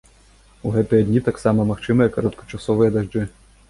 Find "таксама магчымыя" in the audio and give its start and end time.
1.29-2.13